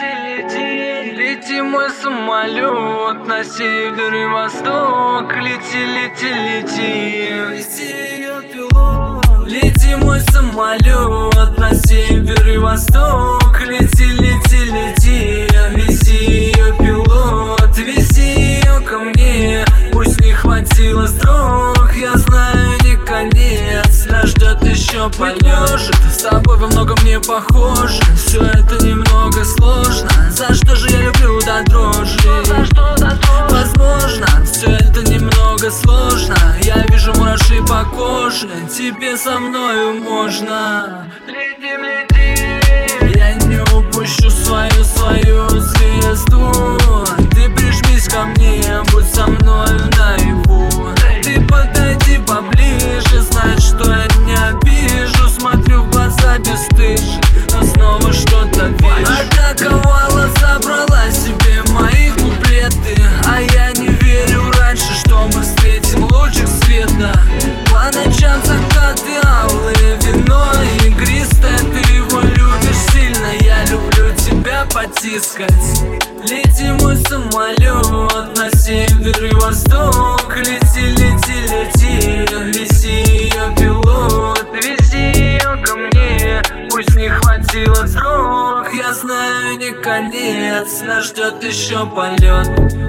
лети, 0.00 1.12
лети 1.12 1.44
Лети 1.44 1.60
мой 1.62 1.90
самолет 1.90 3.26
на 3.26 3.44
север 3.44 4.14
и 4.14 4.26
восток. 4.26 5.32
Лети, 5.36 5.84
лети, 5.94 6.32
лети. 6.46 7.54
Лети 9.46 9.94
мой 9.96 10.20
самолет 10.20 11.58
на 11.58 11.74
север 11.74 12.48
и 12.48 12.58
восток. 12.58 13.60
Лети, 13.66 14.04
лети, 14.04 14.64
лети. 14.74 15.23
Еще 25.14 25.18
полет 25.18 25.80
С 26.10 26.22
тобой 26.22 26.56
во 26.56 26.66
многом 26.66 26.96
не 27.04 27.20
похоже. 27.20 28.00
Все 28.16 28.42
это 28.42 28.84
немного 28.84 29.44
сложно. 29.44 30.08
За 30.30 30.54
что 30.54 30.74
же 30.76 30.88
я 30.88 31.02
люблю 31.02 31.40
до 31.40 31.62
дрожи? 31.64 32.18
Возможно, 33.50 34.26
все 34.44 34.70
это 34.70 35.02
немного 35.02 35.70
сложно. 35.70 36.36
Я 36.62 36.84
вижу 36.88 37.12
мураши 37.14 37.62
по 37.62 37.84
коже. 37.84 38.48
Тебе 38.76 39.16
со 39.16 39.38
мною 39.38 40.00
можно. 40.00 41.08
Летим, 41.26 41.82
летим. 41.82 43.12
Я 43.16 43.34
не 43.34 43.60
упущу 43.72 44.30
в 56.34 56.38
глаза 56.38 56.38
бесстыжие, 56.38 57.20
но 57.52 57.62
снова 57.62 58.12
что-то 58.12 58.66
вижу 58.66 59.12
Атаковала, 59.50 60.28
забрала 60.40 61.10
себе 61.10 61.62
мои 61.70 62.10
куплеты. 62.10 63.00
А 63.26 63.40
я 63.40 63.72
не 63.72 63.88
верю 63.88 64.50
раньше, 64.58 64.92
что 65.04 65.28
мы 65.34 65.42
встретим 65.42 66.04
лучик 66.04 66.48
света. 66.64 67.12
По 67.70 67.84
ночам 67.96 68.40
закаты 68.44 69.20
алые, 69.24 69.98
вино 70.02 70.44
игристое. 70.84 71.58
Ты 71.58 71.92
его 71.92 72.20
любишь 72.20 72.92
сильно, 72.92 73.30
я 73.40 73.64
люблю 73.66 74.14
тебя 74.16 74.66
потискать. 74.72 75.52
Лети 76.28 76.72
мой 76.80 76.96
самолет 76.96 78.36
на 78.36 78.50
север 78.58 79.24
и 79.24 79.34
восток. 79.34 80.34
Лети, 80.36 80.86
лети, 80.96 81.42
лети, 81.50 81.73
не 89.64 89.72
конец, 89.82 90.82
нас 90.82 91.06
ждет 91.06 91.42
еще 91.42 91.86
полет. 91.86 92.46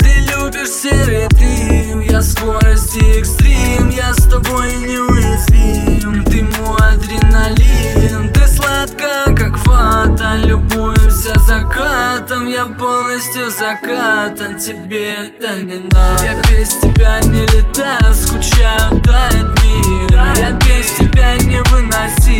Ты 0.00 0.10
любишь 0.30 0.68
серый 0.68 1.26
дым, 1.28 2.00
я 2.00 2.20
скорости 2.20 2.98
экстрим 3.18 3.88
Я 3.90 4.12
с 4.12 4.28
тобой 4.28 4.74
неуязвим, 4.76 6.24
ты 6.24 6.42
мой 6.42 6.76
адреналин 6.76 8.32
Ты 8.32 8.46
сладкая, 8.46 9.34
как 9.34 9.56
вата, 9.66 10.36
любуемся 10.44 11.38
закатом 11.40 12.46
Я 12.46 12.66
полностью 12.66 13.50
закатан, 13.50 14.58
тебе 14.58 15.14
это 15.14 15.56
не 15.62 15.78
надо. 15.90 16.24
Я 16.24 16.34
без 16.50 16.74
тебя 16.76 17.20
не 17.20 17.42
летаю, 17.46 18.14
скучаю, 18.14 19.00
тает 19.02 19.62
мир 19.62 20.22
Я 20.36 20.52
без 20.52 20.90
тебя 20.92 21.36
невыносим, 21.36 22.28
падали 22.28 22.37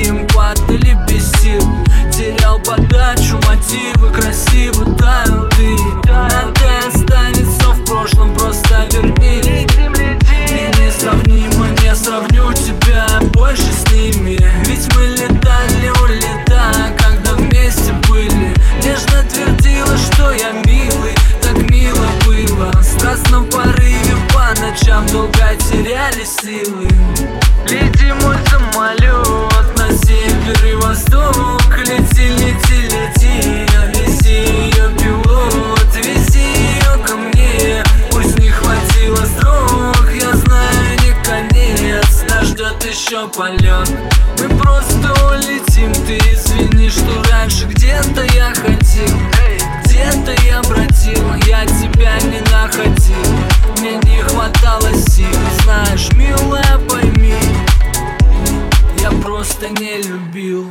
силы 26.42 26.88
Лети 27.68 28.12
мой 28.22 28.36
самолет 28.50 29.76
на 29.76 29.88
север 29.98 30.66
и 30.66 30.74
восток. 30.76 31.78
Лети, 31.78 32.28
лети, 32.28 32.82
лети, 32.88 33.66
вези 33.94 34.70
ее 34.70 34.90
пилот. 34.98 35.94
Вези 35.96 36.38
ее 36.38 37.04
ко 37.04 37.14
мне, 37.16 37.82
пусть 38.10 38.38
не 38.38 38.50
хватило 38.50 39.24
срок 39.38 40.08
Я 40.14 40.32
знаю 40.34 40.98
не 41.02 41.12
конец, 41.24 42.24
нас 42.28 42.48
ждет 42.48 42.82
еще 42.84 43.28
полет. 43.28 43.90
Мы 44.38 44.48
просто 44.58 45.12
улетим, 45.26 45.92
ты 46.06 46.18
извини, 46.18 46.88
что 46.88 47.22
раньше 47.30 47.66
где-то 47.66 48.22
я 48.34 48.54
ходил. 48.54 49.18
Где-то 49.84 50.32
я 50.46 50.62
бродил, 50.62 51.34
я 51.46 51.66
тебя 51.66 52.18
не 52.22 52.40
находил 52.52 52.97
просто 59.58 59.82
не 59.82 60.02
любил 60.02 60.70